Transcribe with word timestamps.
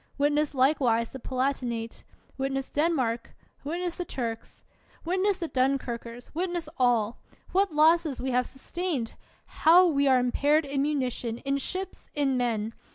)Witness 0.17 0.55
likewise 0.55 1.11
the 1.11 1.19
Palatinate! 1.19 2.01
Wit 2.35 2.51
ness 2.53 2.71
Denmark! 2.71 3.35
Witness 3.63 3.97
the 3.97 4.03
Turks! 4.03 4.63
Witness 5.05 5.37
the 5.37 5.47
Dunkirkers! 5.47 6.33
Witness 6.33 6.67
all! 6.77 7.21
What 7.51 7.71
losses 7.71 8.19
we 8.19 8.31
have 8.31 8.47
sustained! 8.47 9.13
How 9.45 9.85
we 9.85 10.07
are 10.07 10.17
impaired 10.17 10.65
in 10.65 10.81
munition, 10.81 11.37
in 11.37 11.59
ships, 11.59 12.09
in 12.15 12.35
men 12.35 12.73